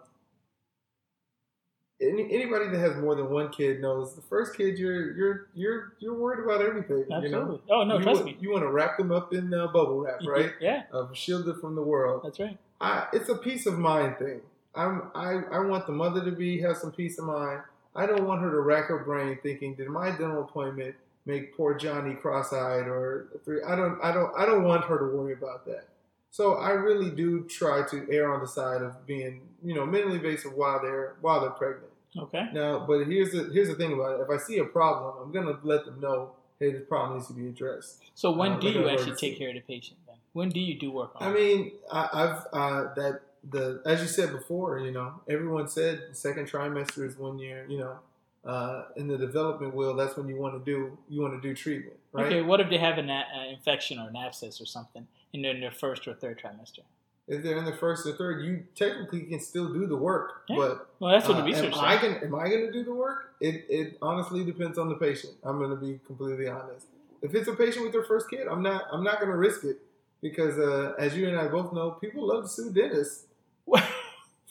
[2.00, 5.92] any, anybody that has more than one kid knows the first kid you're you're you're
[6.00, 7.04] you're worried about everything.
[7.12, 7.28] Absolutely.
[7.28, 8.36] You know, Oh no, you trust want, me.
[8.40, 10.52] You want to wrap them up in uh, bubble wrap, right?
[10.60, 12.22] Yeah, Uh, shielded from the world.
[12.24, 12.58] that's right.
[12.80, 14.40] I, it's a peace of mind thing.
[14.74, 17.60] I'm I, I want the mother to be have some peace of mind.
[17.94, 20.94] I don't want her to rack her brain thinking, did my dental appointment
[21.26, 23.62] make poor Johnny cross-eyed or three?
[23.62, 25.84] I don't I don't I don't want her to worry about that.
[26.30, 30.16] So I really do try to err on the side of being you know minimally
[30.16, 31.92] invasive while they're while they're pregnant.
[32.18, 32.48] Okay.
[32.52, 34.22] Now, but here's the here's the thing about it.
[34.22, 37.34] If I see a problem, I'm gonna let them know, hey, this problem needs to
[37.34, 38.02] be addressed.
[38.14, 40.16] So when Uh, do you actually take care of the patient then?
[40.32, 44.08] When do you do work on I mean, I, I've uh, that the as you
[44.08, 47.98] said before, you know, everyone said the second trimester is when you're, you know,
[48.44, 49.94] uh, in the development wheel.
[49.94, 52.26] That's when you want to do you want to do treatment, right?
[52.26, 55.54] Okay, what if they have an uh, infection or an abscess or something in their,
[55.54, 56.80] in their first or third trimester?
[57.28, 60.56] If they're in the first or third, you technically can still do the work, Yeah.
[60.56, 62.22] but Well, that's what uh, the research am I says.
[62.24, 63.34] am I going to do the work?
[63.40, 65.34] It it honestly depends on the patient.
[65.44, 66.86] I'm going to be completely honest.
[67.22, 69.64] If it's a patient with their first kid, I'm not I'm not going to risk
[69.64, 69.78] it
[70.20, 73.26] because uh, as you and I both know, people love to sue dentists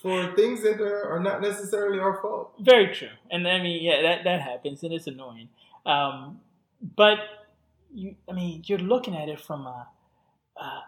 [0.02, 2.54] for things that are, are not necessarily our fault.
[2.60, 3.10] Very true.
[3.30, 5.50] And I mean, yeah, that, that happens and it's annoying.
[5.86, 6.40] Um,
[6.96, 7.20] but
[7.94, 9.88] you, I mean, you're looking at it from a,
[10.58, 10.84] a,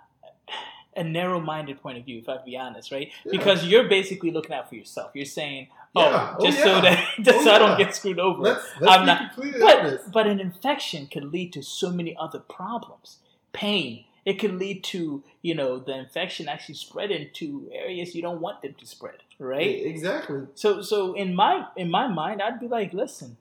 [0.96, 3.10] a narrow-minded point of view, if I be honest, right?
[3.26, 3.32] Yeah.
[3.32, 5.12] Because you're basically looking out for yourself.
[5.14, 6.36] You're saying, "Oh, Yeah.
[6.40, 6.64] Oh, just yeah.
[6.64, 9.62] so that just Oh, so I don't get screwed over." Let's let's I'm not- completely
[9.62, 10.04] honest.
[10.06, 13.18] But but an infection could lead to so many other problems.
[13.54, 14.06] Pain.
[14.26, 18.62] It could lead to you know the infection actually spreading to areas you don't want
[18.62, 19.18] them to spread.
[19.40, 19.86] Right.
[19.86, 20.48] Exactly.
[20.56, 23.38] So so in my in my mind, I'd be like, listen,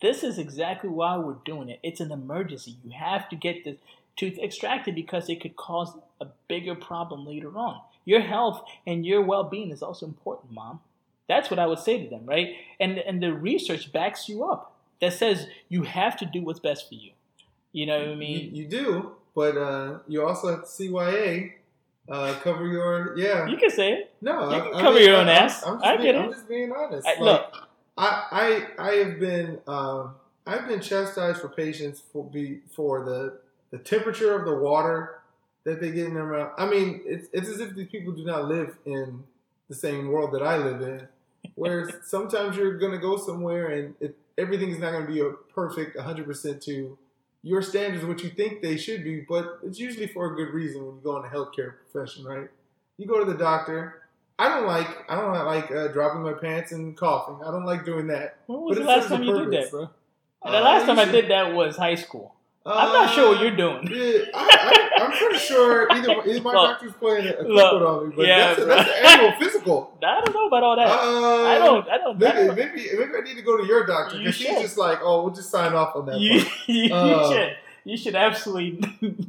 [0.00, 1.80] this is exactly why we're doing it.
[1.82, 2.76] It's an emergency.
[2.84, 3.76] You have to get the
[4.16, 7.80] tooth extracted because it could cause a bigger problem later on.
[8.04, 10.80] Your health and your well being is also important, mom.
[11.28, 12.54] That's what I would say to them, right?
[12.80, 14.74] And and the research backs you up.
[15.00, 17.12] That says you have to do what's best for you.
[17.70, 18.54] You know what I You, mean?
[18.54, 21.52] you do, but uh, you also have to CYA
[22.08, 23.46] uh, cover your yeah.
[23.46, 24.12] You can say it.
[24.20, 25.62] no, you I- can I cover mean, your own I- ass.
[25.66, 27.06] I'm just I being, get I'm just being honest.
[27.06, 27.42] I, Like, look,
[27.96, 28.08] I,
[28.42, 28.48] I
[28.88, 30.14] I have been um,
[30.46, 33.20] I've been chastised for patients for be for the
[33.72, 34.98] the temperature of the water
[35.64, 36.52] that they get in their mouth.
[36.56, 39.22] I mean, it's it's as if these people do not live in
[39.68, 41.00] the same world that I live in.
[41.62, 41.80] where
[42.14, 46.24] sometimes you're gonna go somewhere and it, everything is not gonna be a perfect 100
[46.30, 46.96] percent to
[47.42, 49.24] your standards, what you think they should be.
[49.28, 52.48] But it's usually for a good reason when you go in the healthcare profession, right?
[52.96, 54.02] You go to the doctor.
[54.38, 57.44] I don't like I don't like uh, dropping my pants and coughing.
[57.44, 58.38] I don't like doing that.
[58.46, 59.90] when was but the last time you did that, bro?
[60.40, 62.34] Uh, the last time I did that was high school.
[62.68, 63.88] Should- I'm not sure what Uh, you're doing.
[63.90, 68.08] Yeah, I, I, I'm pretty sure either, either my Look, doctor's playing a, look, on
[68.10, 69.98] me, but yeah, that's, a, that's an annual physical.
[70.02, 70.88] I don't know about all that.
[70.88, 71.88] Uh, I don't.
[71.88, 72.16] I don't.
[72.22, 74.60] I Maybe, don't maybe, maybe I need to go to your doctor You because she's
[74.60, 76.18] just like, oh, we'll just sign off on that.
[76.20, 77.56] you, you, Uh, should.
[77.84, 78.78] You should absolutely.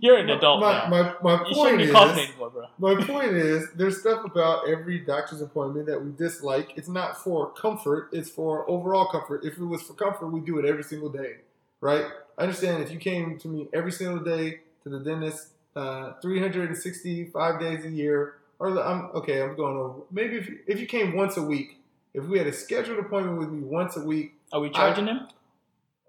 [0.02, 0.90] You're an adult my, now.
[0.90, 5.40] my, my you shouldn't point is, anymore, my point is, there's stuff about every doctor's
[5.42, 6.74] appointment that we dislike.
[6.76, 9.46] It's not for comfort; it's for overall comfort.
[9.46, 11.36] If it was for comfort, we'd do it every single day,
[11.80, 12.04] right?
[12.40, 17.60] I understand if you came to me every single day to the dentist, uh, 365
[17.60, 19.42] days a year, or I'm okay.
[19.42, 20.00] I'm going over.
[20.10, 21.78] Maybe if you, if you came once a week,
[22.14, 25.28] if we had a scheduled appointment with me once a week, Are we charging him?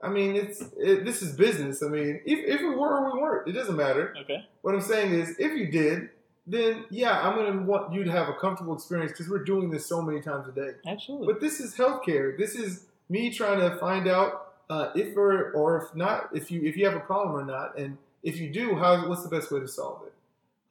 [0.03, 1.83] I mean, it's it, this is business.
[1.83, 4.15] I mean, if if we were or we weren't, it doesn't matter.
[4.23, 4.47] Okay.
[4.63, 6.11] What I'm saying is, if you did,
[6.47, 9.85] then yeah, I'm gonna want you to have a comfortable experience because we're doing this
[9.85, 10.71] so many times a day.
[10.87, 11.27] Absolutely.
[11.27, 12.39] But this is healthcare.
[12.39, 16.63] This is me trying to find out uh, if or or if not, if you
[16.63, 19.51] if you have a problem or not, and if you do, how what's the best
[19.51, 20.13] way to solve it.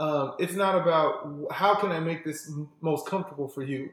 [0.02, 3.90] Um, it's not about how can I make this m- most comfortable for you.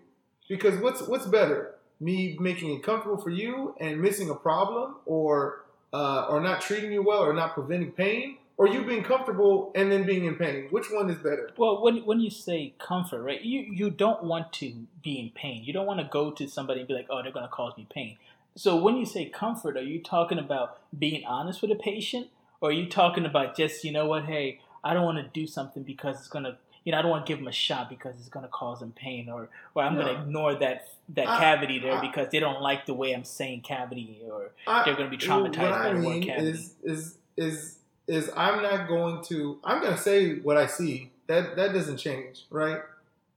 [0.48, 5.64] Because what's what's better, me making it comfortable for you and missing a problem, or
[5.92, 9.90] uh, or not treating you well, or not preventing pain, or you being comfortable and
[9.90, 10.68] then being in pain?
[10.70, 11.50] Which one is better?
[11.56, 13.42] Well, when when you say comfort, right?
[13.42, 15.64] You you don't want to be in pain.
[15.64, 17.76] You don't want to go to somebody and be like, "Oh, they're going to cause
[17.76, 18.16] me pain."
[18.56, 22.28] So when you say comfort, are you talking about being honest with a patient,
[22.60, 24.24] or are you talking about just you know what?
[24.24, 27.10] Hey, I don't want to do something because it's going to you know, I don't
[27.10, 29.82] want to give them a shot because it's going to cause them pain, or or
[29.82, 30.02] I'm No.
[30.04, 33.12] going to ignore that that I- cavity there I- because they don't like the way
[33.12, 36.48] I'm saying cavity, or I- they're going to be traumatized What by I mean cavity.
[36.48, 39.58] is is is is I'm not going to.
[39.64, 41.10] I'm going to say what I see.
[41.26, 42.80] That that doesn't change, right?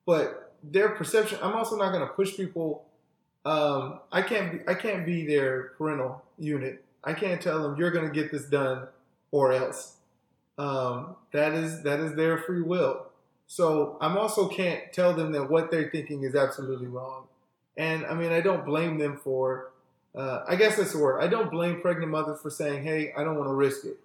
[0.05, 1.39] But their perception.
[1.41, 2.85] I'm also not going to push people.
[3.45, 4.51] Um, I can't.
[4.51, 6.83] Be, I can't be their parental unit.
[7.03, 8.87] I can't tell them you're going to get this done
[9.31, 9.95] or else.
[10.57, 13.05] Um, that is that is their free will.
[13.47, 17.23] So I'm also can't tell them that what they're thinking is absolutely wrong.
[17.77, 19.71] And I mean, I don't blame them for
[20.15, 21.21] uh, I guess that's the word.
[21.21, 23.97] I don't blame pregnant mothers for saying, "Hey, I don't want to risk it."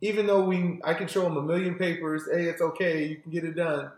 [0.00, 2.28] Even though we, I can show them a million papers.
[2.30, 3.04] Hey, it's okay.
[3.04, 3.90] You can get it done.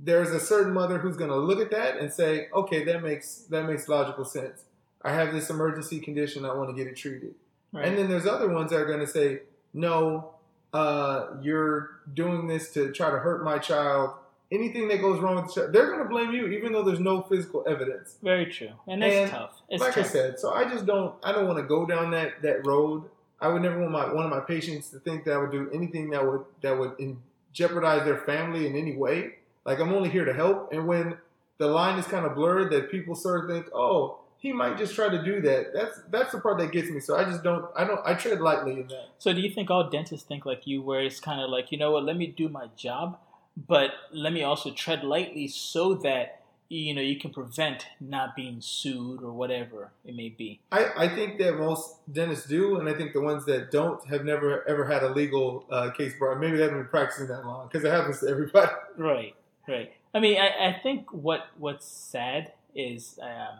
[0.00, 3.46] There's a certain mother who's going to look at that and say, "Okay, that makes
[3.50, 4.64] that makes logical sense.
[5.02, 6.44] I have this emergency condition.
[6.44, 7.34] I want to get it treated."
[7.72, 7.86] right?
[7.86, 9.42] And then there's other ones that are going to say,
[9.74, 10.34] "No,
[10.72, 14.12] uh, you're doing this to try to hurt my child.
[14.50, 17.00] Anything that goes wrong with the child, they're going to blame you, even though there's
[17.00, 19.62] no physical evidence." Very true, and that's And tough.
[19.68, 20.06] It's like tough.
[20.06, 23.04] I said, so I just don't I don't want to go down that that road.
[23.40, 25.70] I would never want my one of my patients to think that I would do
[25.72, 27.18] anything that would that would in,
[27.52, 29.34] jeopardize their family in any way.
[29.68, 31.18] Like I'm only here to help, and when
[31.58, 34.94] the line is kind of blurred, that people sort of think, oh, he might just
[34.94, 35.74] try to do that.
[35.74, 37.00] That's that's the part that gets me.
[37.00, 39.08] So I just don't I don't I tread lightly in that.
[39.18, 41.76] So do you think all dentists think like you, where it's kind of like, you
[41.76, 43.18] know what, let me do my job,
[43.56, 46.38] but let me also tread lightly so that
[46.70, 50.60] you know you can prevent not being sued or whatever it may be.
[50.70, 54.24] I, I think that most dentists do, and I think the ones that don't have
[54.24, 56.38] never ever had a legal uh, case brought.
[56.38, 58.70] Maybe they haven't been practicing that long because it happens to everybody.
[58.96, 59.34] Right,
[59.68, 59.92] right.
[60.14, 63.58] I mean, I, I think what what's sad is, um,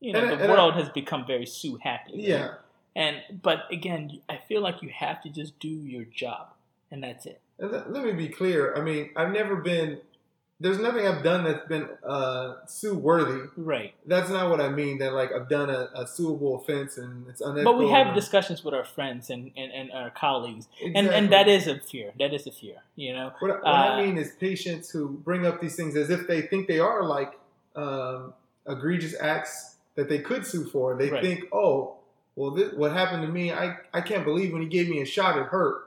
[0.00, 2.12] you know, And the and I- world has become very sue happy.
[2.12, 2.20] right?
[2.20, 2.54] Yeah.
[2.96, 6.48] And but again, I feel like you have to just do your job,
[6.90, 7.40] and that's it.
[7.58, 8.74] And let, let me be clear.
[8.76, 10.00] I mean, I've never been.
[10.62, 13.48] There's nothing I've done that's been uh, sue worthy.
[13.56, 13.94] Right.
[14.06, 14.98] That's not what I mean.
[14.98, 17.72] That like I've done a, a suable offense and it's unethical.
[17.72, 21.48] But we have discussions with our friends and, and, and our colleagues, and and that
[21.48, 22.12] is a fear.
[22.18, 22.76] That is a fear.
[22.94, 23.32] You know.
[23.38, 26.42] What, what uh, I mean is patients who bring up these things as if they
[26.42, 27.32] think they are like
[27.74, 28.34] um,
[28.68, 30.96] egregious acts that they could sue for.
[30.96, 31.22] They Right.
[31.22, 31.96] think, oh,
[32.36, 33.52] well, this, what happened to me?
[33.52, 35.84] I, I can't believe when he gave me a shot, it hurt,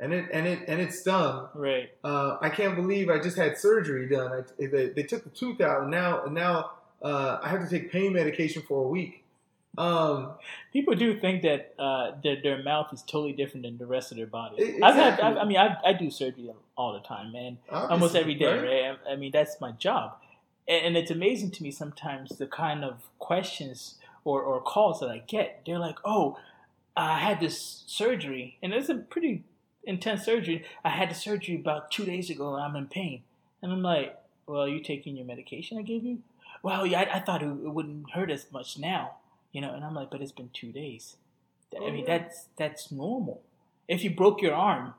[0.00, 1.48] and it and it and it stung.
[1.54, 1.90] Right.
[2.04, 4.32] Uh, I can't believe I just had surgery done.
[4.32, 6.70] I, they, they took the tooth out, and now and now
[7.02, 9.24] uh, I have to take pain medication for a week.
[9.76, 10.32] Um,
[10.72, 14.16] People do think that uh, their their mouth is totally different than the rest of
[14.16, 14.62] their body.
[14.62, 15.20] E- I've had.
[15.20, 17.58] I've, I mean, I, I do surgery all the time, man.
[17.70, 18.58] almost obviously, every day,
[18.88, 18.98] right?
[19.08, 20.16] I, I mean, that's my job,
[20.66, 25.10] and, and it's amazing to me sometimes the kind of questions or, or calls that
[25.10, 25.62] I get.
[25.64, 26.38] They're like, "Oh,
[26.96, 29.44] I had this surgery, and it's a pretty
[29.84, 30.64] intense surgery.
[30.84, 33.22] I had the surgery about two days ago, and I'm in pain."
[33.62, 36.18] And I'm like, "Well, are you taking your medication I gave you?"
[36.62, 39.16] Well, yeah, I, I thought it, it wouldn't hurt as much now,
[39.52, 39.72] you know.
[39.74, 41.16] And I'm like, "But it's been two days.
[41.74, 43.42] I Oh, mean, that's that's normal.
[43.88, 44.94] If you broke your arm,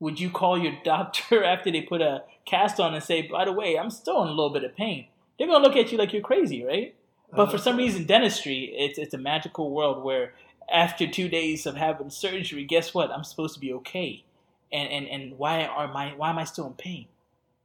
[0.00, 3.52] would you call your doctor after they put a cast on and say, by the
[3.52, 5.06] way, I'm still in a little bit of pain?
[5.38, 6.94] They're gonna look at you like you're crazy, right?
[7.34, 10.34] But for Uh, some reason, dentistry, it's it's a magical world where
[10.72, 13.10] after two days of having surgery, guess what?
[13.10, 14.24] I'm supposed to be okay.
[14.72, 17.06] And and, and why are my why am I still in pain?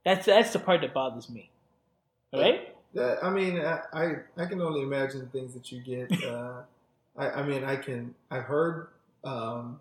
[0.06, 1.50] That's that's the part that bothers me.
[2.34, 2.76] Right?
[2.94, 6.12] That, I mean, I, I I can only imagine the things that you get.
[6.30, 6.64] Uh,
[7.18, 8.16] I, I mean, I can.
[8.32, 8.90] I've heard
[9.26, 9.80] um,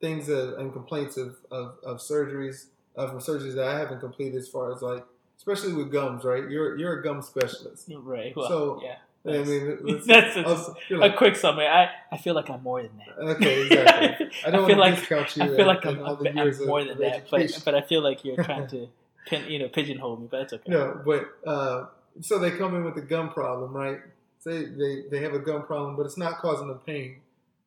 [0.00, 4.36] things of, and complaints of, of, of surgeries uh, from surgeries that I haven't completed,
[4.36, 5.04] as far as like,
[5.36, 6.48] especially with gums, right?
[6.48, 7.90] You're you're a gum specialist.
[7.96, 8.34] Right.
[8.36, 8.96] Well, So, yeah.
[9.26, 11.66] I mean, That's- I was- you're A quick summary.
[11.66, 13.18] I, I feel like I'm more than that.
[13.36, 14.30] okay, exactly.
[14.46, 15.42] I don't feel want like to discount you.
[15.42, 18.24] I feel and- like I'm, I'm, I'm more than that, but but I feel like
[18.24, 18.88] you're trying to
[19.26, 20.70] pin you know pigeonhole me, but it's okay.
[20.70, 21.86] No, but uh,
[22.20, 24.00] so they come in with a gum problem, right?
[24.40, 27.20] Say they, they have a gum problem, but it's not causing them pain.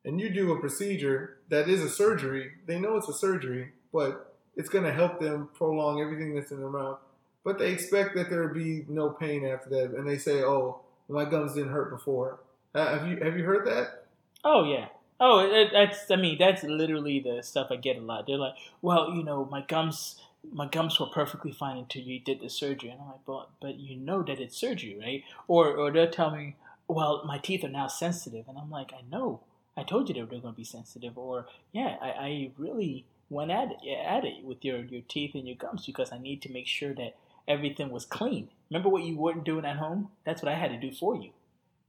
[0.04, 2.52] And you do a procedure that is a surgery.
[2.66, 6.60] They know it's a surgery, but it's going to help them prolong everything that's in
[6.60, 6.98] their mouth.
[7.44, 10.82] But they expect that there will be no pain after that, and they say, "Oh,
[11.08, 12.40] my gums didn't hurt before."
[12.74, 14.06] Uh, have you have you heard that?
[14.44, 14.88] Oh yeah.
[15.20, 18.26] Oh, it, that's I mean that's literally the stuff I get a lot.
[18.26, 20.20] They're like, well, you know, my gums
[20.52, 22.90] my gums were perfectly fine until you did the surgery.
[22.90, 25.24] And I'm like, but but you know that it's surgery, right?
[25.46, 29.02] Or or they'll tell me, well, my teeth are now sensitive, and I'm like, I
[29.10, 29.40] know,
[29.76, 31.18] I told you they were going to be sensitive.
[31.18, 35.46] Or yeah, I, I really went at it, at it with your your teeth and
[35.46, 37.16] your gums because I need to make sure that
[37.46, 38.50] everything was clean.
[38.70, 40.08] Remember what you weren't doing at home?
[40.24, 41.30] That's what I had to do for you.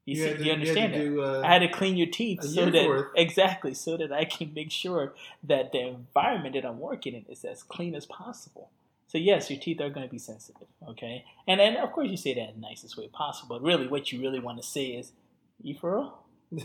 [0.06, 2.44] You, You see, to- you understand you do, uh, I had to clean your teeth
[2.44, 5.14] so that exactly so that I can make sure
[5.44, 8.70] that the environment that I'm working in is as clean as possible.
[9.08, 11.26] So yes, your teeth are going to be sensitive, okay?
[11.48, 13.58] And then of course you say that in the nicest way possible.
[13.60, 15.12] But really, what you really want to say is,
[15.62, 16.20] "You for real?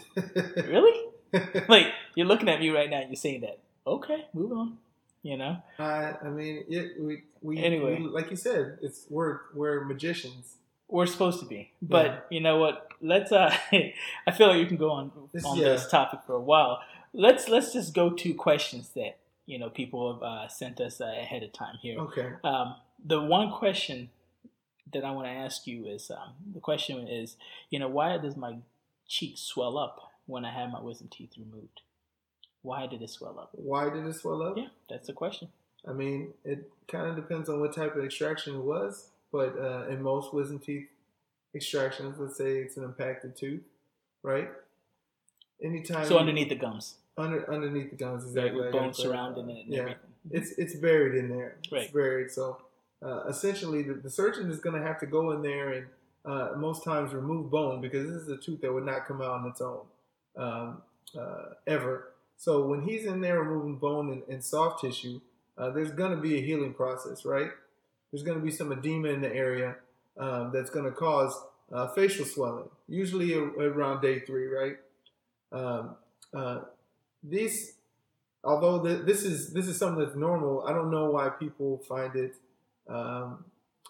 [0.57, 1.09] Really?
[1.68, 3.59] like you're looking at me right now, and you're saying that.
[3.87, 4.79] Okay, move on.
[5.24, 5.56] You know?
[5.78, 7.98] I, I mean, it, we, we, Anyway.
[7.98, 10.56] we- like you said, it's we're we're magicians.
[10.87, 12.20] We're supposed to be, but Yeah.
[12.30, 12.88] you know what?
[13.00, 13.32] Let's.
[13.32, 15.70] Uh, I feel like you can go on This- on yeah.
[15.70, 16.80] this topic for a while.
[17.14, 21.06] Let's let's just go to questions that you know people have uh, sent us uh,
[21.06, 21.98] ahead of time here.
[22.00, 22.28] Okay.
[22.44, 24.10] Um, the one question
[24.92, 27.37] that I want to ask you is um, the question is,
[27.70, 28.56] you know, why does my
[29.08, 31.80] cheek swell up when I have my wisdom teeth removed?
[32.64, 33.50] Why did it swell up?
[33.53, 34.57] Why did it swell up?
[34.57, 35.48] Yeah, that's the question.
[35.87, 39.87] I mean, it kind of depends on what type of extraction it was, but uh,
[39.90, 40.87] in most wisdom teeth
[41.55, 43.61] extractions, let's say it's an impacted tooth,
[44.22, 44.48] right?
[45.62, 48.70] Anytime So underneath the gums, under underneath the gums, exactly.
[48.70, 49.81] bones surrounding it and Yeah.
[49.81, 50.00] everything.
[50.31, 51.57] It's it's buried in there.
[51.70, 51.83] Right.
[51.83, 52.31] It's buried.
[52.31, 52.62] So
[53.03, 55.87] uh, essentially, the, the surgeon is going to have to go in there and
[56.24, 59.33] uh, most times remove bone because this is a tooth that would not come out
[59.42, 59.81] on its own
[60.38, 60.83] um,
[61.18, 62.09] uh, ever.
[62.37, 65.20] So when he's in there removing bone and, and soft tissue,
[65.57, 67.51] uh, there's going to be a healing process, right?
[68.11, 69.77] There's going to be some edema in the area
[70.18, 71.37] um, that's going to cause
[71.73, 74.77] uh, facial swelling, usually around day three, right?
[75.53, 75.97] Um,
[76.33, 76.61] uh,
[78.44, 82.14] although th- this is this is something that's normal, I don't know why people find
[82.14, 82.37] it,
[82.88, 83.44] um,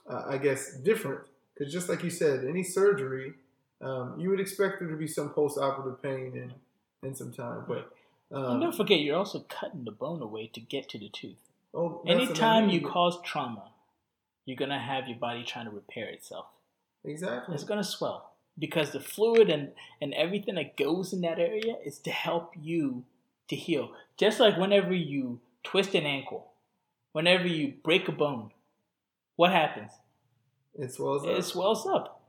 [0.09, 1.21] uh, I guess, different.
[1.55, 3.35] Because just like you said, any surgery,
[3.81, 6.55] um, you would expect there to be some post-operative pain and
[7.03, 7.65] and some time.
[7.69, 7.93] But
[8.31, 11.51] and don't uh, forget, you're also cutting the bone away to get to the tooth.
[11.75, 13.71] oh, Anytime you cause trauma,
[14.45, 16.47] you're gonna have your body trying to repair itself.
[17.05, 21.77] exactly, It's gonna swell because the fluid and and everything that goes in that area
[21.85, 23.05] is to help you
[23.49, 23.93] to heal.
[24.17, 26.53] Just like whenever you twist an ankle,
[27.13, 28.51] whenever you break a bone,
[29.37, 29.91] what happens?
[30.79, 31.31] it swells up.
[31.31, 32.23] It swells up.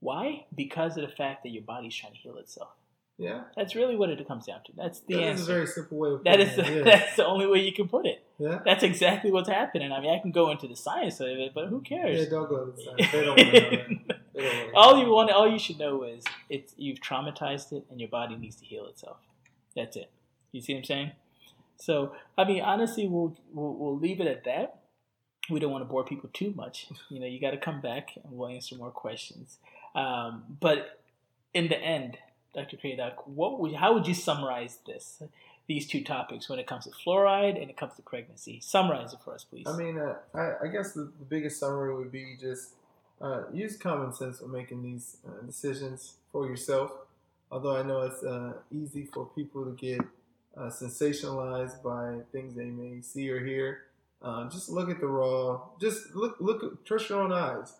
[0.00, 0.46] Why?
[0.54, 2.70] Because of the fact that your body's trying to heal itself.
[3.18, 4.72] Yeah, That's really what it comes down to.
[4.76, 5.24] That's the answer.
[5.24, 6.76] that is a very simple way of That is the, it.
[6.76, 6.82] Yeah.
[6.84, 8.22] that's the only way you can put it.
[8.38, 8.60] yeah.
[8.64, 9.90] That's exactly what's happening.
[9.90, 12.18] I mean, I can go into the science of it, but who cares?
[12.20, 13.12] Yeah, don't go to the side.
[13.12, 14.20] They don't want to know that.
[14.34, 17.72] They don't wanna know all you want, all you should know is it's you've traumatized
[17.72, 19.16] it, and your body needs to heal itself.
[19.74, 20.10] That's it.
[20.52, 21.10] You see what I'm saying?
[21.78, 24.80] So, I mean, honestly, we'll we'll, we'll leave it at that.
[25.48, 26.88] We don't want to bore people too much.
[27.08, 29.58] You know, you got to come back, and we'll answer more questions.
[29.94, 31.00] Um, but
[31.54, 32.18] in the end,
[32.56, 32.78] Dr.
[32.78, 35.22] Kradak, what would how would you summarize this?
[35.68, 38.60] These two topics when it comes to fluoride and it comes to pregnancy.
[38.60, 39.66] Summarize it for us, please.
[39.66, 42.70] I mean, uh, I, I guess the, the biggest summary would be just
[43.20, 46.92] uh, use common sense when making these uh, decisions for yourself.
[47.50, 50.00] Although I know it's uh, easy for people to get
[50.56, 53.82] uh, sensationalized by things they may see or hear.
[54.22, 55.60] Uh, just look at the raw.
[55.80, 57.74] Just look, look, trust your own eyes.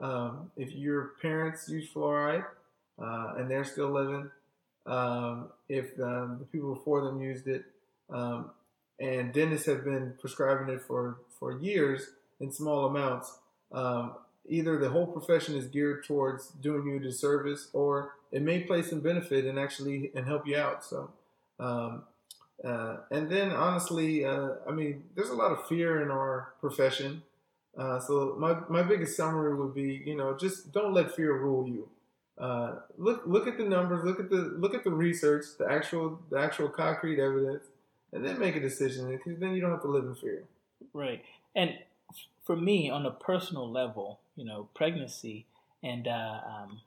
[0.00, 2.44] Um, if your parents use fluoride
[3.00, 4.30] uh, and they're still living,
[4.86, 7.64] um, if um, the people before them used it,
[8.10, 8.50] um,
[9.00, 13.38] and dentists have been prescribing it for, for years in small amounts.
[13.70, 14.14] Um,
[14.48, 18.82] either the whole profession is geared towards doing you a disservice, or it may play
[18.82, 20.84] some benefit and actually and help you out.
[20.84, 21.10] So,
[21.60, 22.02] um,
[22.64, 27.22] uh, and then honestly, uh, I mean, there's a lot of fear in our profession.
[27.76, 31.68] Uh, so my, my biggest summary would be, you know, just don't let fear rule
[31.68, 31.88] you.
[32.38, 36.20] Uh, look look at the numbers, look at the look at the research, the actual
[36.30, 37.64] the actual concrete evidence,
[38.12, 39.10] and then make a decision.
[39.10, 40.44] Because then you don't have to live in fear.
[40.92, 41.24] Right.
[41.56, 41.78] And
[42.44, 45.46] for me, on a personal level, you know, pregnancy
[45.82, 46.80] and uh, um,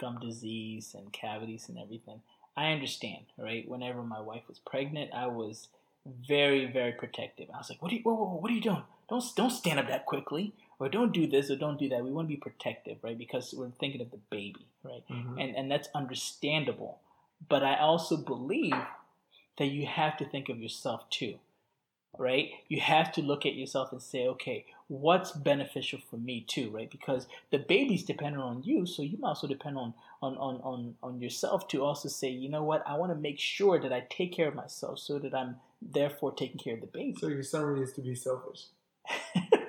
[0.00, 2.22] gum disease and cavities and everything,
[2.56, 3.68] I understand, right?
[3.68, 5.68] Whenever my wife was pregnant, I was
[6.26, 7.48] very, very protective.
[7.52, 8.02] I was like, "What are you?
[8.02, 8.82] Whoa, whoa, whoa, what are you doing?
[9.10, 12.10] Don't don't stand up that quickly, or don't do this, or don't do that." We
[12.10, 13.18] want to be protective, right?
[13.18, 15.04] Because we're thinking of the baby, right?
[15.10, 15.38] Mm-hmm.
[15.38, 17.00] and and that's understandable.
[17.48, 18.74] But I also believe
[19.58, 21.38] that you have to think of yourself too,
[22.18, 22.50] right?
[22.68, 26.90] You have to look at yourself and say, okay, what's beneficial for me too, right?
[26.90, 30.94] Because the baby's dependent on you, so you might also depend on on on on,
[31.02, 34.06] on yourself to also say, you know what, I want to make sure that I
[34.08, 37.16] take care of myself so that I'm therefore taking care of the baby.
[37.20, 38.66] So your summary is to be selfish.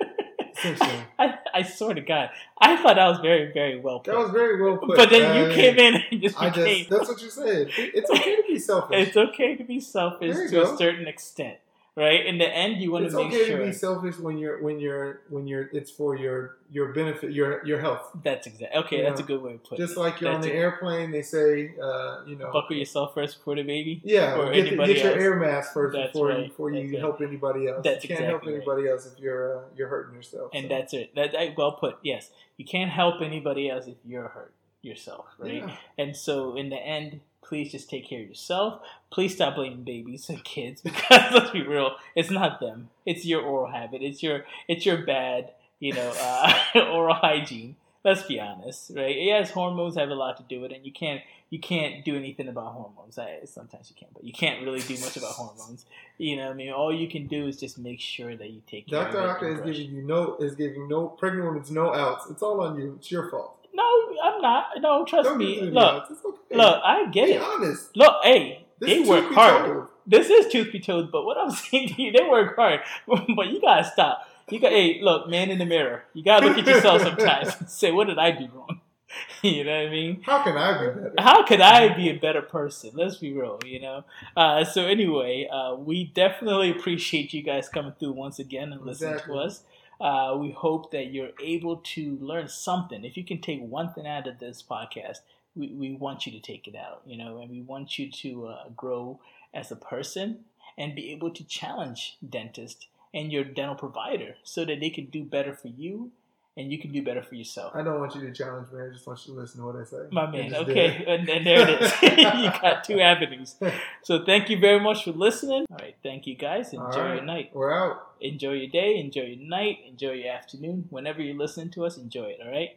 [1.18, 2.30] I, I swear to God,
[2.60, 4.12] I thought that was very, very well put.
[4.12, 4.96] That was very well put.
[4.96, 6.78] but then you Uh, came in and just I became.
[6.78, 7.68] just, that's what you said.
[7.76, 9.08] It's okay to be selfish.
[9.08, 11.58] it's okay to be selfish you to a certain extent,
[11.98, 12.24] right?
[12.26, 14.62] In the end, you want It's to make okay sure to be selfish when you're
[14.62, 18.02] when you're when you're it's for your your benefit your your health.
[18.22, 18.96] that's exactly okay.
[18.98, 19.94] You That's know, a good way to put Just it.
[19.94, 20.56] Just like you're on the it.
[20.56, 24.00] airplane, they say, uh, you know, Buckle yourself first before the baby.
[24.04, 25.22] yeah, or get, anybody get your else.
[25.22, 26.38] air mask first That's before right.
[26.42, 27.00] you before you That's right.
[27.00, 27.82] help anybody else.
[27.84, 30.50] That's you can't exactly help anybody else if you're uh, you're hurting yourself.
[30.54, 30.68] And so.
[30.68, 31.14] that's it.
[31.16, 31.98] That, that well put.
[32.02, 35.54] Yes, you can't help anybody else if you're hurt yourself, right?
[35.66, 35.76] Yeah.
[35.96, 38.80] And so, in the end, please just take care of yourself.
[39.10, 42.90] Please stop blaming babies and kids because let's be real, it's not them.
[43.06, 44.02] It's your oral habit.
[44.02, 46.52] It's your it's your bad, you know, uh,
[46.92, 47.76] oral hygiene.
[48.04, 49.16] Let's be honest, right?
[49.16, 51.20] Yes, hormones have a lot to do with it, and you can't
[51.50, 53.18] you can't do anything about hormones.
[53.18, 55.86] I, sometimes you can, but you can't really do much about hormones.
[56.18, 58.62] You know, what I mean, all you can do is just make sure that you
[58.66, 59.30] take care Dr.
[59.30, 62.26] Aka is giving you no is giving no pregnant women's no outs.
[62.30, 62.96] It's all on you.
[62.98, 63.57] It's your fault.
[63.74, 63.84] No,
[64.22, 64.66] I'm not.
[64.80, 65.60] No, trust Don't me.
[65.62, 66.56] Look, okay.
[66.56, 67.42] look, I get be it.
[67.42, 67.96] honest.
[67.96, 69.64] Look, hey, This they work hard.
[69.66, 69.86] told.
[70.06, 72.80] This is truth be told, but what I'm saying to you, they work hard.
[73.06, 74.26] but you gotta stop.
[74.50, 76.04] You got, hey, look, man in the mirror.
[76.14, 78.80] You gotta look at yourself sometimes and say, what did I do wrong?
[79.42, 80.22] you know what I mean?
[80.22, 81.14] How can I be better?
[81.18, 82.90] How could I be a better person?
[82.94, 84.04] Let's be real, you know.
[84.36, 89.12] Uh, so anyway, uh, we definitely appreciate you guys coming through once again and listening
[89.14, 89.34] Exactly.
[89.34, 89.62] to us.
[90.00, 93.04] Uh, we hope that you're able to learn something.
[93.04, 95.18] If you can take one thing out of this podcast,
[95.56, 98.46] we, we want you to take it out, you know, and we want you to
[98.46, 99.18] uh, grow
[99.52, 100.44] as a person
[100.76, 105.24] and be able to challenge dentist and your dental provider so that they can do
[105.24, 106.12] better for you
[106.58, 107.72] and you can do better for yourself.
[107.74, 108.80] I don't want you to challenge me.
[108.82, 110.08] I just want you to listen to what I say.
[110.10, 111.92] My man, okay, and, and there it is.
[112.02, 113.54] you got two avenues.
[114.02, 115.66] So thank you very much for listening.
[115.70, 116.72] All right, thank you guys.
[116.72, 117.50] Enjoy All your night.
[117.54, 118.08] We're out.
[118.20, 118.98] Enjoy your day.
[118.98, 119.78] Enjoy your night.
[119.86, 120.86] Enjoy your afternoon.
[120.90, 122.40] Whenever you're listening to us, enjoy it.
[122.44, 122.76] All right.